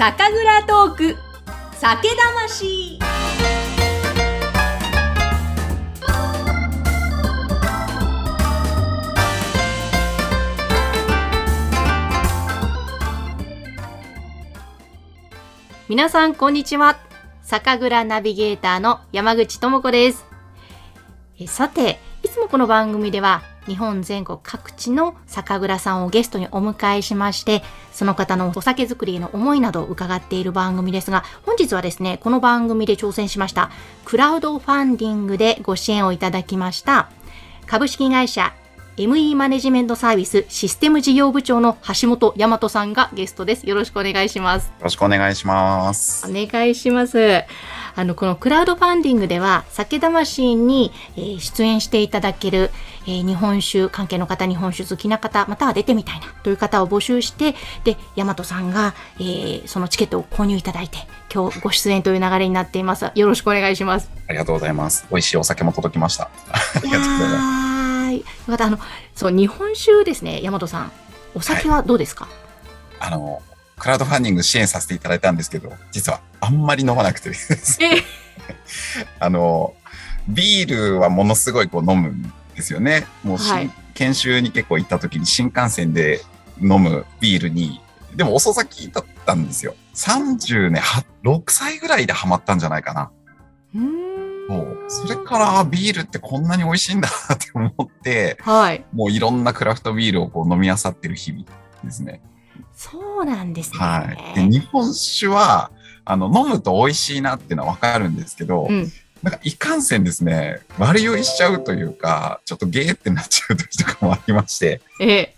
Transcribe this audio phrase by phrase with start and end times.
[0.00, 1.16] 酒蔵トーク。
[1.74, 2.98] 酒魂。
[15.86, 16.96] 皆さんこんにちは。
[17.42, 20.24] 酒蔵ナビゲーターの山口智子です。
[21.38, 27.62] えさていつもこの番組では日本全国各地の酒蔵さんをゲストにお迎えしまして、
[27.92, 33.70] その方のお酒作りへの思いなどを伺っている番組ですが、本日はですね、この番組で挑戦しました、
[34.04, 37.10] クラウドファンディングでご支援をいただきました、
[37.66, 38.52] 株式会社
[38.96, 43.66] ME マネジメントサービスシステム事業部長の橋本大和さんがゲストです。
[43.68, 44.66] よろしくお願いします。
[44.66, 46.26] よろしくお願いします。
[46.28, 47.44] お願いします。
[47.96, 52.70] あの、このクラウドファンディングでは、酒魂に、えー出演していただける、
[53.06, 57.54] えー日本酒関係の方、日本酒好きな方、または出てみたいなという方を募集して、
[57.84, 60.98] で、大和さんが、えーそのチケットを購入いただいて、
[61.32, 63.10] 今日ご出演という流れになっています。
[63.14, 64.10] よろしくお願いします。
[64.28, 65.06] ありがとうございます。
[65.10, 66.24] 美味しいお酒も届きました。
[66.24, 67.79] ありがとうございます。
[68.46, 68.66] ー、よかった。
[68.66, 68.78] あの、
[69.14, 70.92] そう、日本酒ですね、大和さん。
[71.34, 72.28] お酒はどうですか、
[72.98, 73.42] あの、
[73.78, 77.78] クラウドファンディング支援させていただいたんですけど、実はあんまり飲まなくてです
[79.20, 79.74] あの、
[80.28, 83.06] ビールはものすごいこう飲むんですよね。
[83.22, 86.22] もうし、はい研修に結構行った時に新幹線で
[86.58, 87.82] 飲むビールに、
[88.14, 89.74] でも遅咲きだったんですよ。
[89.94, 93.10] 30ね、は6歳ぐらいでハマったんじゃないかな。
[93.74, 94.09] うーん。
[94.50, 94.76] そう。
[94.88, 98.84] それからビールってこんなに美味しいんだって思って、はい。
[98.92, 101.44] もういろんなクラフトビールをこう飲み漁ってる日々
[101.84, 102.20] ですね。
[102.74, 103.78] そうなんですね。
[103.78, 104.34] はい。
[104.34, 105.70] で、日本酒は、
[106.04, 108.90] あの、飲むと美味しいなっていうのはわかるんですけど、うん。
[109.22, 115.34] なんかいかんせんですね、悪酔いしちゃうというか、ちょっとゲーってなっちゃう時とかもありまして、ええ。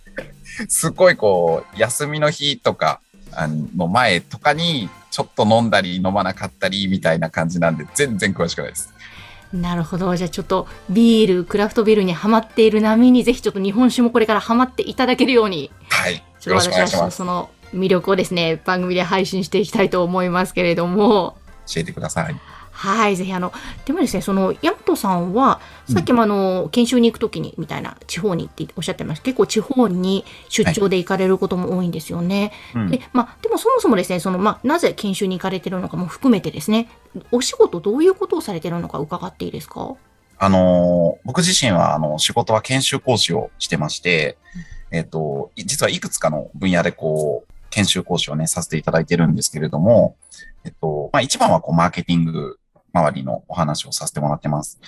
[0.68, 3.00] すごいこう、休みの日とか、
[3.32, 8.91] あの前とかに、ちょっと飲んだり飲まなかったりみたいな感じなんで、全然詳しくないです。
[9.52, 10.16] なるほど。
[10.16, 16.16] じゃあちょっとビール、クラフトビールにハマっている波にぜひちょっと日本酒もこれからハマっていただけるように、はい。
[16.16, 17.16] ちょっとよろしくお願いし私はます。
[17.18, 21.36] その魅力をですね、番組で配信していきたいと思いますけれども、
[21.66, 22.36] 教えてください。
[22.74, 23.52] はい、ぜひあの、
[23.84, 25.60] でもですね、その、ヤマトさんは、
[25.92, 29.24] さっきもあの、研修に行くときに、みたいな、地方にっておっしゃってました。
[29.24, 32.50] 結構地方に出張で行かれることも多いんですよね。
[32.74, 36.88] うんで、まあ、でもそもそもですね、その、まあ、なぜ研修に行かれてるのかも含めてですね、
[37.30, 39.94] お仕事どういうことをされてるのか伺っていいですか？
[40.38, 44.38] あのー僕自身は、あの、仕事は研修講師をしてまして、
[44.90, 50.16] えっ、と、い実はいくつかの分野でこう、研修講師をね、させていただいてるんですけれども、
[50.64, 52.58] えっと、まあ一番はこう、マーケティング
[52.92, 54.80] 周りのお話をさせてもらってます。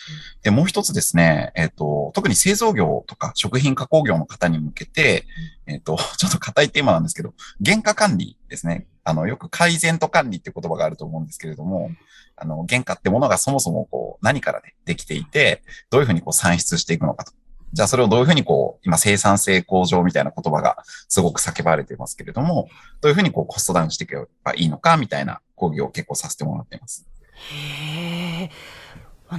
[0.43, 5.27] で、もう一つですね、えっと、特に製造業とか食品加工業の方に向けて、
[5.67, 8.87] えっと、 ちょっと硬いテーマなんですけど、原価管理ですね。
[9.05, 11.91] あの、よく改善と管理って言葉があると思うんですけれども、
[12.37, 17.33] あの、原価ってものがそもそもこう、何からね、できていて、どういうふうにこう算出していくのかと。
[17.75, 20.79] じゃあそれをどういうふうにこう、今生産性向上みたいな言葉が
[21.09, 22.69] すごく叫ばれていますけれども、
[23.01, 24.15] どういうふうにこうコストダウンしていけ
[24.45, 27.05] ばいいのかみたいな講義を結構させてもらっています。
[27.35, 28.51] へえ。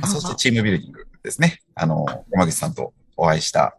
[0.06, 1.62] そしてチームビルディングですね。
[1.76, 3.78] あの、山口さんとお会いした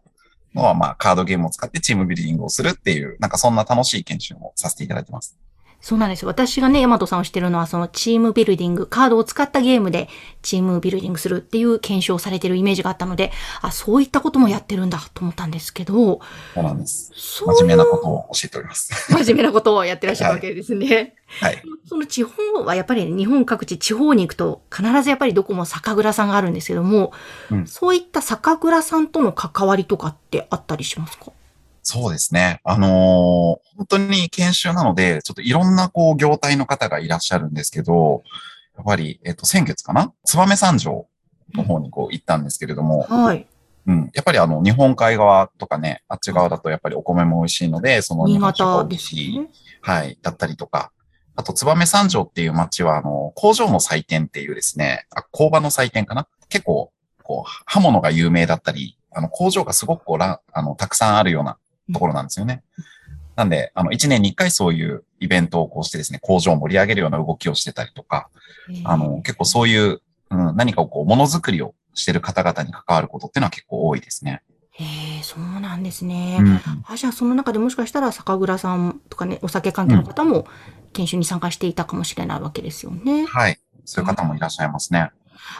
[0.53, 5.37] のは、まあ、カードゲームを使ってチームビルディングをするっていう、なんかそんな楽しい研修をさせていただいてます。
[5.79, 6.27] そうなんですよ。
[6.27, 10.09] 私がね、ヤマトさんをしてるのは、そのチームビルディング、カードを使ったゲームで
[10.41, 16.19] チームビルディングするっていう検証をされてるイメージがあったので、あ、そういったこともやってるんだと思ったんですけど、
[16.55, 17.11] そうなんです。
[17.15, 19.13] そう真面目なことを教えております。
[19.13, 21.15] 真面目なことをやってらっしゃるわけですね。
[21.39, 21.61] はい。
[21.87, 27.13] その地方はやっぱり日本各地地方に行くと必ずやっぱりどこも酒蔵さんがあるんですけども、
[27.51, 31.31] うんそういった酒蔵さんとの関わりとかってあったりしますか？
[31.89, 32.59] そうですね。
[32.65, 38.23] あのー本当に研修なので、ちょっといろんなこう業態の方がいらっしゃるんですけど、
[38.75, 40.11] やっぱり、えっと、先月かな？
[40.25, 41.07] 燕三条
[41.53, 43.47] の方にこう行ったんですけれども、はい。
[43.85, 44.11] うん。
[44.13, 49.49] やっぱりあの、日本海側とかね、あっち側だとやっぱりお米も美味しいので、その新日本酒潟でも美味しいすよね。
[49.81, 50.91] はい、だったりとか、
[51.37, 56.27] あと、燕三条っていう町は、あの、工場の祭典っていうですね、あ工場の祭典かな？
[56.49, 56.91] 結構、
[57.23, 61.57] こう、刃物が有名だったり、あの、工場がすごくこう、らあの、たくさんあるような
[61.93, 62.63] ところなんですよね。
[63.35, 68.29] なんで、あの、一年に一回そういうイベントをこうしてですね、工場を盛り上げるような動きをしてたりとか、
[68.83, 74.41] あの、結構そういう、うん、何かをこう、ものづくりをしてる方々に関わることっていうのは結構多いですね。
[74.71, 74.83] へ
[75.19, 76.37] え、そうなんですね。
[76.39, 76.61] うん。
[76.87, 80.47] あ、じゃあその中でもしかしたら酒蔵さんとかね、お酒関係の方も
[80.93, 83.25] 研修に参加していたかもしれないわけですよね。
[83.25, 83.59] はい。
[83.85, 85.11] そういう方もいらっしゃいますね。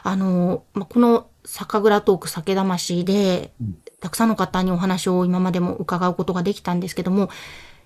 [0.04, 7.30] あの、まあ、この酒蔵トーク酒魂でうん、たくさんの方にお話を今までも伺うことができたんですけども、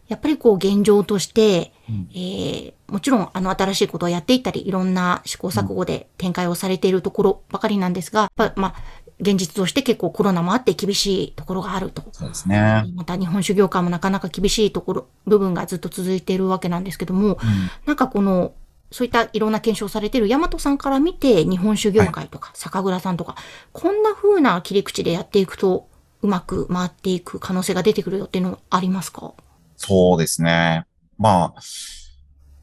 [0.07, 8.83] やっぱりこう現状として、うんえーもちろんあの新しいことをやっていったり、いろんな試行錯誤で展開をされているところばかりなんですが、やっぱまあ、
[9.21, 12.03] 現実として結構コロナもあって厳しいところがあると。
[12.11, 12.83] そうですね。
[12.95, 17.37] また日本酒業界もなかなか厳しいところ、部分がずっと続いているわけなんですけども、うん
[17.85, 18.51] なんかこの、
[18.91, 23.37] そういったいろんな検証されている大和さんから見て、日本酒業界とか、酒蔵さんとか、
[23.71, 25.87] こんな風な切り口でやっていくと、
[26.21, 29.33] うまく回っていく可能性が出てくるよっていうのありますか？
[29.77, 30.85] そうですね。
[31.17, 31.61] まあ、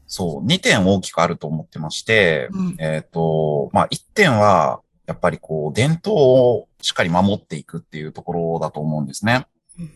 [0.07, 9.47] そう、2点大きくあると思ってまして、うんえっ、と、まあ、1点は、やっぱりこう、伝統をしっかり守っていくっていうところだと思うんですね
[9.79, 9.91] うん。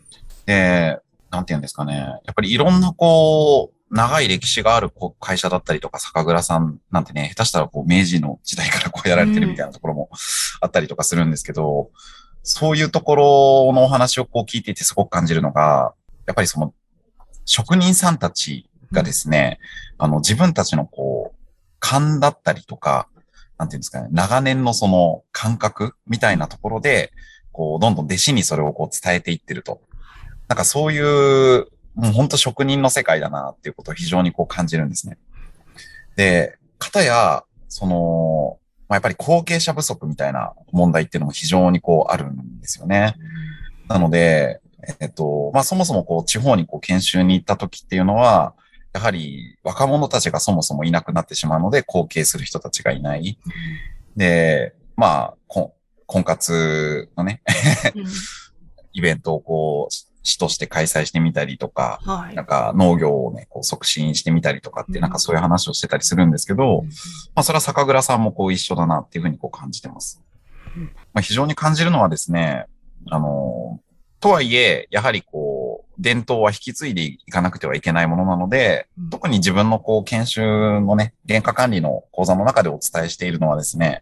[0.45, 0.99] で、
[1.29, 1.97] なんて言うんですかね。
[1.97, 10.09] やっぱりいろんなこう、長い歴史があるこう会社だったりとか、酒蔵さんなんてね、下手したらこう、明治の時代からこうやられてるみたいなところも
[10.61, 11.89] あったりとかするんですけど、
[12.43, 15.93] そういうところのお話をこう聞いていてすごく感じるのが、
[16.25, 16.73] やっぱりその、
[17.45, 19.59] 職人さんたちがですね、
[19.97, 21.37] あの、自分たちのこう、
[21.79, 23.07] 勘だったりとか、
[23.57, 27.11] なんていうんですかね、長年のその感覚みたいなところで、
[27.51, 29.81] こう、どんどん弟子にそれをこう伝えていってると。
[30.47, 35.17] なんかそういう、もう本当職人の世界だなっていうことを非常にこう感じるんですね。
[36.15, 38.57] で、かたや、その、
[38.93, 43.15] まあ、やっぱり後継者不足みたいな問題っていうのも非常にこうあるんですよね。
[43.87, 44.61] なので、
[44.99, 48.53] えっと、まあ、そもそもこう、地方にこう、研修に行った時っていうのは、
[48.93, 53.39] やはり若者たちがそもそもいなくなってしまうので、後継する人たちがいない。
[54.15, 55.73] で、まあ、こ
[56.05, 57.41] 婚活のね、
[57.95, 58.05] うん
[58.93, 62.35] イベントをこう、市として開催してみたりとか、はい。
[62.35, 62.45] なん。
[62.45, 65.01] か農業をね、こう促進してみたりとかって、うん。
[65.01, 66.83] なんかそういう話をしてたりするんですけど、
[67.35, 70.21] まあそれは酒蔵さんもこう一緒だなっていうふうにこう感じてます。
[70.75, 70.83] うん。
[71.13, 72.65] まあ非常に感じるのはですね、
[73.09, 73.79] あの、
[74.21, 79.09] とはいえ、やはりこう、伝統は引き継いでいかなくてはいけないものなので、うん。
[79.09, 84.01] 特に自分のこう研修のね、原価管理の講座の中でお伝えしているのはですね、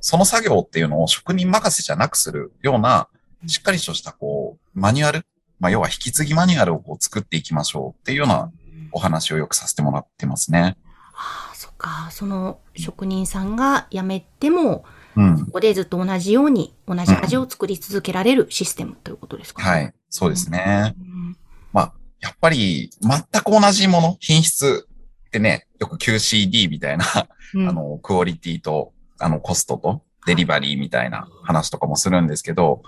[0.00, 3.08] その作業っていうのを職人任せじゃなくするような、
[3.46, 5.24] しっかりとしたこう、マニュアル、
[5.58, 8.50] まあ要は引き継ぎマニュアルをこう作っていきましょうっていうような
[8.92, 10.76] お話をよくさせてもらってますね。
[11.14, 12.08] ああ、そっか。
[12.10, 14.84] その職人さんが辞めても、
[15.16, 15.44] うん。
[15.46, 19.92] ここでずっと同じように、同じ味を作り続けられるシステムということですか、はい。
[20.10, 20.94] そうですね。
[20.98, 21.36] うん
[21.72, 24.86] まあ、やっぱり全く同じもの、品質
[25.28, 27.06] ってね、よく QCD みたいな、
[27.54, 32.82] うんあの、クオリティと、あの、コストと、デリバリーみたいな話とかもするんですけど、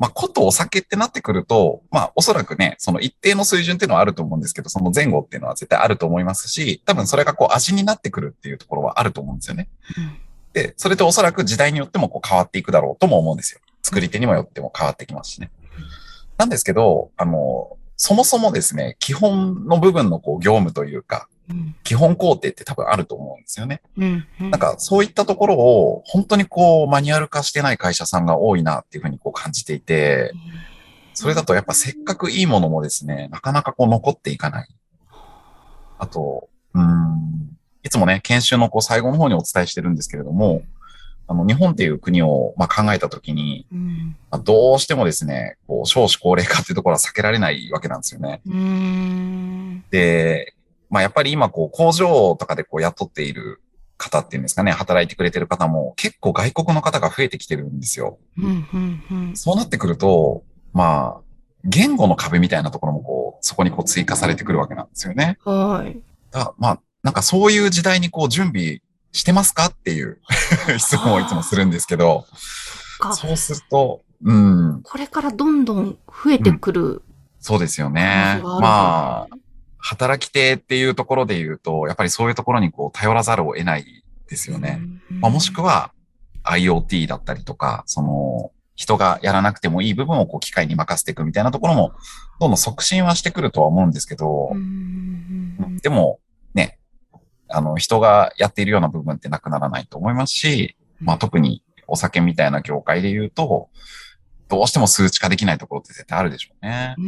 [0.00, 9.68] まあ、ことお酒ってなってくると、まあ、おそらくね、その一定の水準っていうのはあると思うんですけど、その前後っていうのは絶対あると思いますし、多分それがこう味になってくるっていうところはあると思うんですよね。
[10.54, 13.60] で、それとおそらく時代によってもこう変わっていくだろうとも思うんですよ。
[13.82, 15.50] 作り手にもよっても変わってきますしね。
[16.38, 21.29] なんですけど、あの、そもそもですね、基本の部分のこう業務というか、うん
[21.84, 23.82] 基本工程って多分あると思うんですよね。
[23.96, 30.32] うんうんなんかそういったところを本当にこうマニュアル化してない会社さんが多いなっていうふうにこう感じていて、
[31.14, 34.68] それだとやっぱせっかくいいものもですね、なかなかこう残っていかない。
[35.98, 40.62] あと、うーん、いつもね、研修のこう最後の方にお伝えしてるんですけれども、
[41.26, 48.40] あの、日本っていう国をまあ考えたときに、うんまあどうしてもですね、こう少子高齢化っていうところは避けられないわけなんですよね。
[49.90, 50.54] で、
[50.90, 53.62] まあやっぱり今こう工場とかでこう雇っている
[53.96, 58.18] 方っていうんですかね、働いてくれてる方も結構外国の方が増えてきてるんですよ。
[58.38, 60.42] うんうんうんそうなってくると、
[60.72, 61.20] まあ、
[61.64, 65.38] 言語の壁みたいなところもこう、そこにこう追加されてくるわけなんですよね。
[65.44, 66.00] はい。
[66.30, 68.80] だまあ、なんかそういう時代にこう準備
[69.12, 70.20] してますかっていう
[70.78, 72.24] 質問をいつもするんですけど、
[72.98, 77.02] かそうすると、うん、これからどんどん増えてくる
[77.40, 78.40] そうですよ可ね。
[78.42, 79.36] まあ、
[79.80, 84.80] 働き手っていうところで言うと、やっぱりそういうところにこう頼らざるを得ないですよね。。
[85.08, 85.92] まあ、もしくは
[86.44, 91.92] IoT だったりとか、その、人がやらなくてもいい部分をこう機械に任せていくみたいなところも、
[92.40, 94.52] どんどん促進はしてくるとは思うんですけど
[95.82, 96.18] でも、
[96.54, 96.78] ね、
[97.48, 103.68] あの、人がやっているような部分ってなくならないと思いますし、まあ特にお酒みたいな業界で言うと、
[104.48, 106.94] どうしても数値化できないところって絶対あるでしょうね。
[106.96, 107.02] う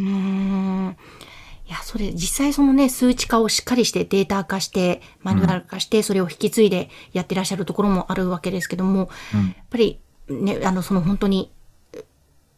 [1.73, 11.51] や、それ、実際そのね、数値化をしっかりしてデータ化して、マニュアル化して、それを引き継いでやってらっしゃるところもあるわけですけども、うんやっぱり、ね、あの、その本当に、
[11.95, 12.05] え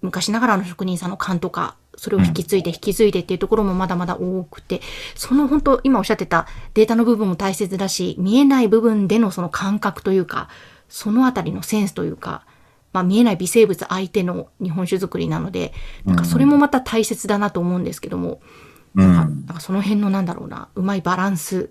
[0.03, 4.81] 昔ながらの職人さんの勘とか、それを引き継いで引き継いでっていうところもまだまだ多くて、
[5.15, 10.49] その本当、今おっしゃってたデータの部分も大切だし、見えない部分でのその感覚というか、
[10.89, 12.45] そのあたりのセンスというか、
[12.93, 15.73] まあ見えない微生物相手の日本酒作りなので、
[16.05, 18.74] なんかそれもまた大切だなと思うんですけども、うん。
[18.95, 21.71] なんかその辺のなんだろうな、うまいバランス。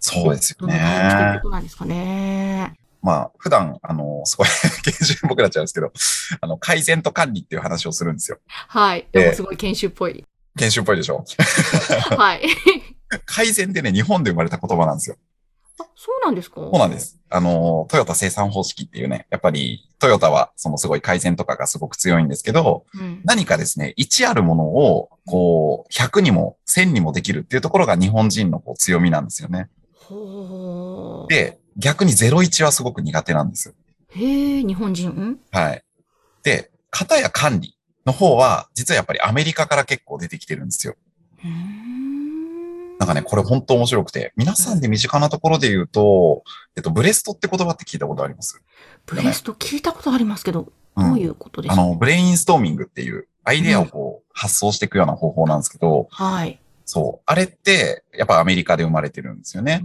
[0.00, 1.48] そうですよねこ。
[1.48, 2.74] となんですかね。
[3.02, 4.48] まあ、普段、あの、すごい、
[4.82, 5.92] 研修僕らっちゃうんですけど、
[6.40, 8.38] あの、改善と管理っていう話をするんですよ。
[8.46, 9.06] はい。
[9.12, 10.24] でもすごい研修っぽい。
[10.58, 11.24] 研修っぽいでしょ？
[12.16, 12.42] はい。
[13.24, 15.16] 改善ってね、日本で生まれた言葉なんですよ。
[15.80, 16.56] あ、そうなんですか？
[16.56, 16.98] そうなんで。
[16.98, 17.18] す。
[17.30, 23.20] あの、トヨタ生産方式っていうね、やっぱりトヨタはそのすごい改善とかがすごく強いんですけど、うん。
[23.24, 29.68] 何かですね、1あるものを、こう、100にも1000にもできるっていうところが日本人のこう強みなんですよね。
[31.28, 33.74] で、逆に01はすごく苦手なんです。
[34.10, 35.10] へえ、日本人？
[35.10, 35.84] んはい。
[36.42, 40.96] で、型や管理の方は、実はやっぱりアメリカから結構出てきてるんですよ。
[41.44, 41.77] うーん。
[42.98, 46.42] なんかね、これ本当面白くて、皆さんで身近なところで言うと、
[46.76, 48.60] えっと、ブレストって言葉って聞いたことあります？
[49.06, 56.58] ブレスト聞いたことありますけど、うんどういうことですか、あの、ブレインストーミングっていうアイデアをこう発想していくような方法なんですけど、はい。
[56.84, 57.22] そう。
[57.24, 59.84] あれって、やっぱアメリカで生まれてるんですよね。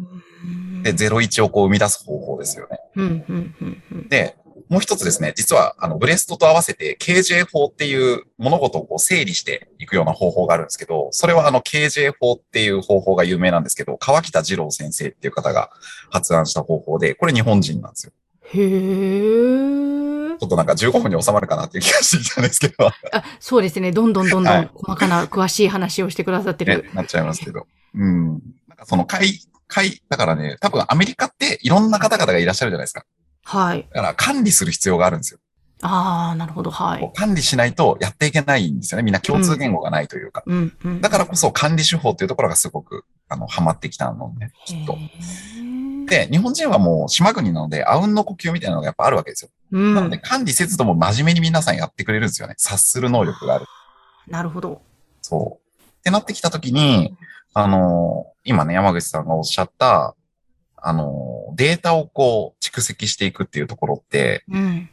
[0.81, 2.79] で、01をこう生み出す方法ですよね。
[2.95, 4.09] うん、うん、うん、うん。
[4.09, 4.37] で、
[4.73, 15.69] もう一つですね、実は、あの、ブレストと合わせて KJ 法っていう物事をこう整理していくような方法があるんですけど、それはあの KJ 法っていう方法が有名なんですけど、川北二郎先生っていう方が
[16.09, 18.13] 発案した方法で、これ日本人なんですよ。
[18.45, 20.39] へえ。
[20.39, 22.93] ちょっとなんか15分に収まるかなっていう気がしてきたんですけど、あ、
[23.39, 23.91] そうですね。
[23.91, 27.67] どんどんどんどはいん細かな詳しい話をしてくださってねる。、なっちゃいますけど。
[27.93, 28.27] うん。
[28.67, 33.05] なんかその会、会、だからね、多分アメリカっていろんな方々がいらっしゃるじゃないですか。
[33.43, 33.87] はい。
[33.93, 35.39] だから管理する必要があるんですよ。
[35.81, 36.71] ああ、なるほど。
[36.71, 37.11] はい。
[37.13, 39.03] 管理しないとやっていけないんですよね。
[39.03, 40.41] みんな共通言語がないというか。
[40.45, 41.01] うん、うん。
[41.01, 44.97] だからこそ管理手法っていうところがすごく、あの、ハマってきたのね、きっと。
[46.07, 49.51] で、日本人はもう島国なので、あうんの呼吸みたいなのがやっぱあるわけですよ。
[49.73, 49.93] うん。
[49.95, 52.55] なので、管理せずとも真面目に皆さんやってくれるんですよね。
[52.57, 53.65] 察する能力がある。
[54.27, 54.81] なるほど。
[55.21, 55.81] そう。
[55.81, 57.17] ってなってきたときに、
[57.53, 60.15] あの、今ね、山口さんがおっしゃった、
[60.83, 64.89] あの、データをこう、蓄積していくっていうところって、うん。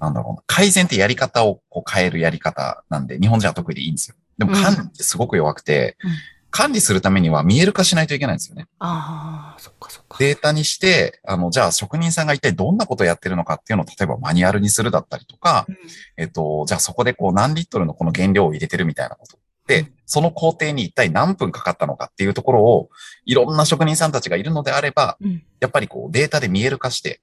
[0.00, 4.16] なんだろうな、改善ってやり方をこう変えるやり方なんで、日本人は得意でいいんですよ。
[4.38, 6.10] でもうん管理ってすごく弱くて、うん
[6.56, 8.66] 管理するためには見える化しないといけないんですよね。
[8.78, 10.16] ああ、そっかそっか。
[10.18, 15.76] データにして、あの、じゃあ職人さんが一体どんなことをやってるのかっていうのを、例えばマニュアルにするだったりとか、うん
[16.16, 19.36] えっと、じゃあそこでこう何リットルのこの原料を入れてるみたいなこと。
[19.66, 22.88] でうん、その工程に一体何分かかったのかっていうところを、
[23.24, 25.42] いろんな職人さんたちがいるのであれば、うん。
[25.60, 27.20] やっぱりこうデータで見える化して、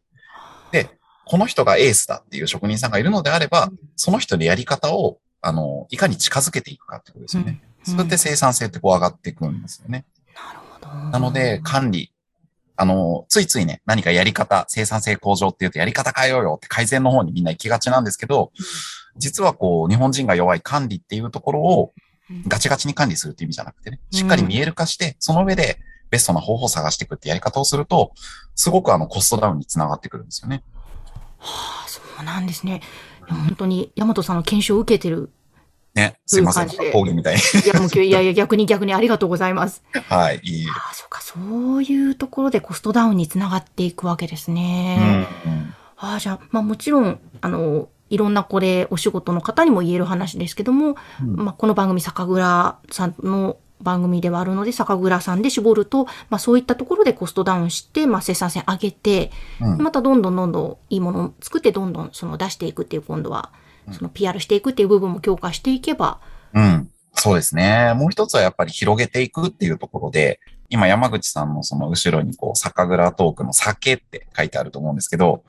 [0.72, 0.90] で、
[1.26, 7.64] この人がエースだっていう職人さんがいるのであれば、その人のやり方を、あの、いかに近づけていくかってことですよね。
[7.84, 10.06] そうやって生産性ってこう上がっていくんですよね。
[10.36, 10.88] なるほど。
[11.12, 12.12] なので、管理。
[12.76, 18.52] あの、ついついね、何かやり方、生産性向上って言うとやり方変えようよって改善の方にみんな行きがちなんですけど、
[19.16, 22.03] 実はこう、日本人が弱い管理っていうところをうん
[22.48, 28.14] ガチガチに管理するっていう意味じゃなくてね、しっかり見える化して、その上でベストな方法を探していくってやり方をすると、
[28.56, 30.64] すごくあのコストダウンにつながってくるんですよね。
[31.40, 32.82] はあ、そうなんですね。
[33.28, 35.32] 本当に、大和さんの研修を受けてる。
[35.96, 36.68] ね、すいません。
[36.92, 37.42] 講義みたいに。
[37.42, 39.84] いや、もう いやいや、逆に逆にありがとうございます。
[40.08, 40.68] はい、いい。
[40.68, 41.40] ああ、そうか、そ
[41.78, 44.98] ういうところでコストダウンにつながっていくわけですうね。
[45.46, 45.76] ん。
[45.98, 63.50] ああ、じゃあ、まあもちろん、あの、いろんなこれ、お仕事の方にも言える話ですけども、うんまあこの番組、酒蔵さんの番組ではあるので、酒蔵さんで絞ると、まあそういったところでコストダウンして、まあ生産性上げて、うんまたどんどんどんどんいいものを作って、どんどんその出していくっていう、今度は、
[63.88, 66.20] うんその PR していくっていう部分も強化していけば、
[66.54, 66.90] うん。
[67.16, 67.94] そうですね。
[67.96, 70.40] もう一つはやっぱり広げていくっていうところで、
[70.70, 75.44] 今山口さんのその後ろにこう、酒蔵トークの酒って書いてあると思うんですけど、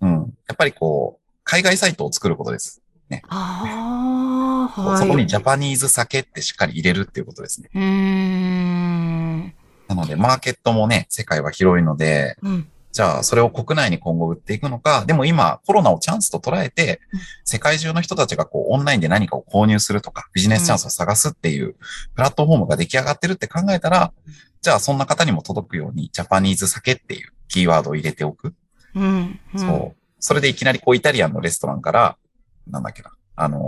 [0.00, 0.34] うん。
[0.46, 2.82] やっぱりこう、海外サイトを作ることです。
[3.28, 4.98] ああ、はい。
[4.98, 7.70] そこにジャパニーズ酒ってしっかり入れるっていうことですね。
[7.72, 9.54] うーん。
[9.86, 12.68] なので、マーケットもね、世界は広いので、うん。
[12.90, 21.76] じゃあ、それを国内に今後売っていくのか、でも今、コロナをチャンスと捉えてうん、世界中の人たちがこう、オンラインで何かを購入するとか、ビジネスチャンスを探すっていう、
[22.16, 24.12] プラットフォームが出来上がってるって考えたら、
[24.62, 28.54] じゃあ、そんな方にも届くように、ジャパニーズ酒っていうキーワードを入れておく。
[28.96, 29.38] うん。
[29.54, 30.05] うんそう。
[30.18, 32.16] それでいきなりこう、イタリアンのレストランから、
[32.66, 33.58] なんだっけな、あの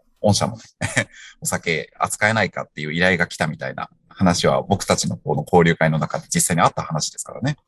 [0.00, 0.62] ー御社のね
[1.42, 7.58] お酒扱えないかっていう依頼が来たみたいな話は、僕たちのこの交流会の中で実際にあった話ですからね。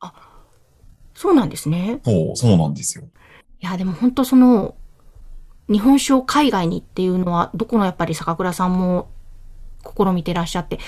[1.13, 1.99] そうなんですね。
[2.03, 3.05] そう、そうなんですよ。
[3.59, 4.75] いや、でも本当その、
[5.69, 9.09] 日本酒を海外にっていうのは、どこのやっぱり酒蔵さんも
[9.97, 10.79] 試みてらっしゃって、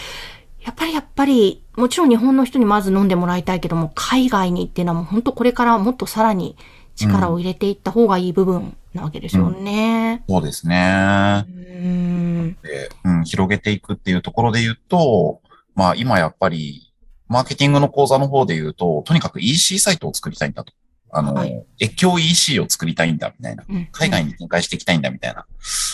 [0.66, 6.58] やっぱりやっぱり、もちろん日本の人にまず飲んでもらいたいけども、海外にっていうのはもう本当これからもっとさらに
[7.00, 10.24] 力を入れていった方がいい部分なわけですよね。
[10.28, 11.46] そうですね。
[11.48, 12.58] うん。
[12.62, 15.42] で、うん、広げていくっていうところで言うと、
[15.76, 16.94] まあ今やっぱり、
[17.28, 20.74] マーケティングの講座の方で言うと、とにかく EC サイトを作りたいんだと。
[21.12, 23.64] あの、はい越境 EC を作りたいんだみたいな。
[23.68, 25.46] うん海外に展開していきたいんだみたいな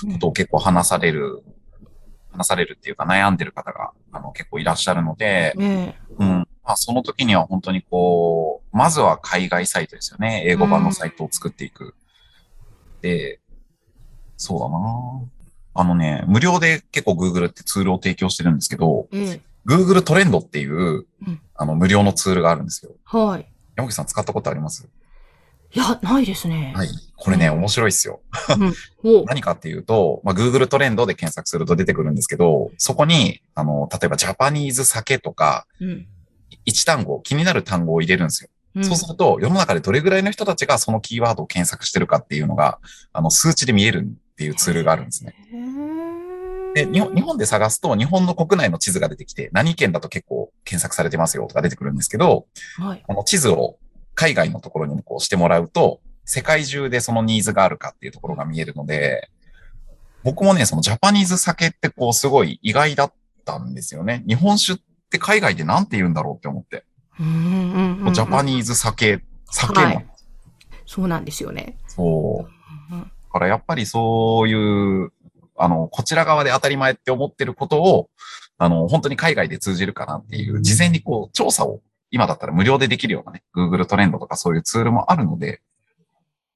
[0.06, 1.44] うんことを結構話される、
[2.32, 6.48] 話されるっていうか悩んでる方があの結構いらっしゃるので、ねうん。
[6.64, 10.44] まあその時には本当にこう、まずは海外サイトですよね。
[10.46, 11.96] 英語版のサイトを作っていく。
[13.02, 13.40] で、
[14.38, 15.22] そうだな
[15.78, 19.20] あのね、無料で結構 Google ってツールを提供してるんですけど、え。
[19.20, 19.42] ええ。
[19.66, 22.92] Google トレンドっていう、うんあの無料のツールがあるんですよ。
[23.06, 23.50] はい。
[23.78, 24.88] 山口さん使ったことあります？
[25.74, 26.74] いや、ないですね。
[26.76, 26.90] はい。
[27.16, 28.20] これね、うん面白いですよ。
[29.04, 36.08] お何かっていうと、まあ、Google トレンドで検索すると出てくるんですけど、そこに、あの、例えばジャパニーズ酒とか、うん。
[36.66, 38.50] 一単語、気になる単語を入れるんですよ。
[38.76, 42.80] うんそうすると、世の中でどれぐらいの人たちがそのキーワードを検索してるかっていうのが、
[43.14, 45.34] あの、数値で見えるっていうツールがあるんですね。
[46.76, 53.04] で、日本日本で探すと、日本の国内の地図が出てきて、何県だと結構検索されてますよとか出てくるんですけど、はい。
[53.08, 53.78] この地図を
[54.14, 59.30] 海外のところにもこうしてもらうと、世界中でそのニーズがあるかっていうところが見えるので、
[60.24, 63.14] 僕もね、そのジャパニーズ酒ってこうすごい意外だっ
[63.46, 64.24] たんですよね。
[64.28, 66.84] 日本酒って海外でなんて言うんだろうって思って。
[67.20, 70.06] うんうんうんうんジャパニーズ酒、酒も、はい
[70.88, 71.78] そうなんですよね。
[71.88, 72.94] そう。
[72.94, 75.12] うんだからやっぱりそういう、
[75.58, 78.10] あの、こちら側で当たり前って思ってることを、
[78.58, 81.82] あの、本当に海外で通じるかなっていう、事前にこう、調査を、
[82.12, 85.60] 今だったら無料でできるようなね、Google トレンドとかそういうツールもあるので、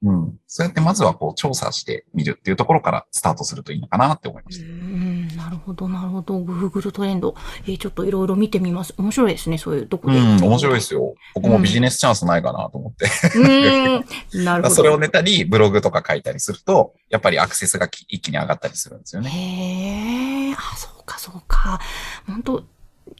[0.01, 0.39] うん。
[0.48, 4.65] そうやってまずはこう、調査してみるっていうところからスタートするといいのかなって思いまうした。
[4.65, 6.39] ん、なるほど、なるほど。
[6.39, 7.36] Google トレンド。
[7.65, 8.94] えーちょっといろいろ見てみます。
[8.98, 10.18] 面白いですね、そういうとこで。
[10.18, 11.15] うん、面白いですよ。
[11.36, 13.08] 僕もビジネスチャンスないかなと思って。
[14.34, 14.75] うん、なるほど。
[14.75, 19.29] それをネタにブログとか書いたりすると、やっぱりアクセスがき一気に上がったりするんですよね。
[19.29, 21.79] へえ、あ、そうか、そうか。
[22.25, 22.63] 本当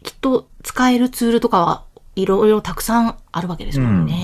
[0.04, 1.84] きっと使えるツールとかは
[2.16, 4.12] いろいろたくさんあるわけですもんね。
[4.14, 4.18] も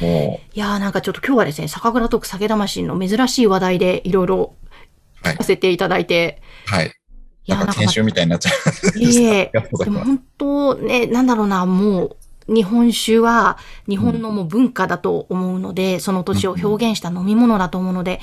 [0.00, 5.44] いやーなんかちょっと今日はですね、酒蔵トーク酒魂の珍しい話題でいろいろう、は聞いか。
[5.44, 6.86] せていただいて、はい。
[6.88, 8.50] いやなんか研修みたいになっちゃ
[8.96, 8.98] う。
[8.98, 9.52] いえ。
[9.84, 12.16] でも本当ね、なんだろうな、もう、
[12.48, 18.20] 日本酒は日本のもう文化だと思うので、その土地を表現した飲み物だと思うので、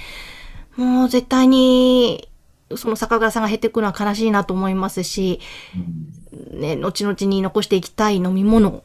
[0.75, 2.29] もう絶対に、
[2.75, 5.39] その酒蔵さんが減っていくのは悲しいなと思いますし、
[5.75, 8.83] うんね、後々に残していきたい飲み物、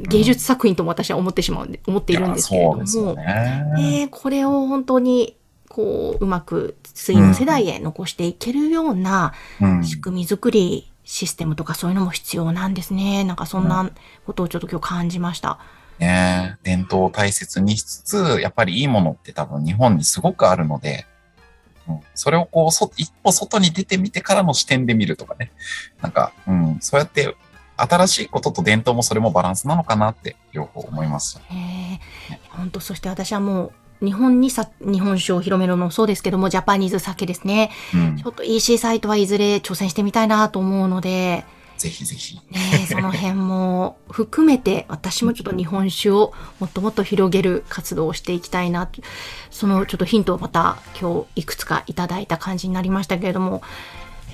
[0.00, 3.16] 芸術作品とも私は思ってしまうんで、思っているんですけれども、
[3.76, 5.36] でこれを本当に、
[5.68, 9.84] こう、うまく次の世代へ残していけるようなうん。
[9.84, 13.24] 仕組み作り、システムとかそういうのも必要なんですね。
[13.24, 13.90] なんかそんな
[14.26, 15.58] ことをちょっと今日感じました。
[15.98, 21.06] ね伝統を大切にしつつ、やっぱりいいものって多分日本にすごくあるので、
[21.88, 25.50] うん、それをこう、そ、一歩外に出てみてからの視点で見るとかね。
[26.02, 27.34] なんか、うん、そうやって
[27.78, 31.40] 新しいことと伝統もそれもバランスなのかなって両方思います。
[31.50, 37.70] ええ本当そして私はもう、日本にさ、日本酒を広めるのもそうですけども、ジャパニーズ酒ですね。
[37.94, 41.44] うんちょ、っと EC サイトはいずれ挑戦してみたいなと思うので、
[41.78, 42.40] ぜひぜひ。
[42.50, 49.00] ね、その辺も含めて私もちょっと日本酒をもっともっと広げる活動をしていきたいなと
[49.50, 53.62] そのちょっとヒントをまた今日いくつかいただいた感じになりましたけれども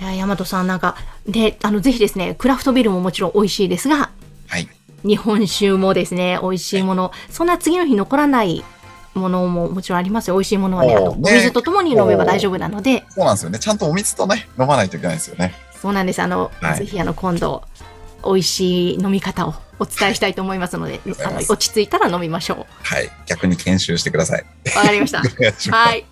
[0.01, 4.11] いや大和さんなんかであのぜひですねクラフトビールももちろん美味しいですが
[4.49, 4.69] はい。
[5.05, 8.65] 日本酒もですね美味しいものそんな次の日残らない
[9.15, 13.59] ものももちろんありますよ美味しいものはねあとお水とともに飲めば大丈夫なのでそうなんですよね。
[13.59, 15.55] ちゃんとお水とね、飲まないといけないですよね。
[15.81, 16.21] そうなんです。
[16.21, 17.63] あの、はいぜひあの今度
[18.25, 23.11] 美味しい飲み方をお伝えしたいと思いますので、あの落ち着いたら飲みましょはい。
[23.27, 24.45] 逆に研修してください。
[24.75, 24.79] う。
[24.79, 25.23] わかりました。
[25.71, 26.05] はい、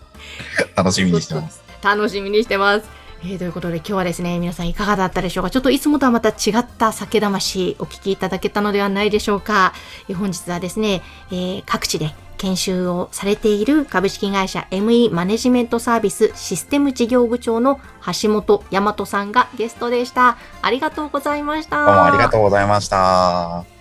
[0.77, 1.63] 楽しみにしてます。
[1.83, 3.02] 楽しみにしてます。
[3.25, 5.51] えーということで今日はですね皆さんいかがだったでしょうか？
[5.51, 9.73] ちょっといつもとはまた違った酒魂お聞きいただけたのではないでしょうか、
[10.09, 17.79] えー本日はですね、えー各地で研修をされている株式会社 ME マネジメントサービスシステム事業部長の
[18.21, 20.37] 橋本大和さんがゲストでした。
[20.61, 21.87] ありがとうございました。
[21.87, 23.72] どうもありがとうございました。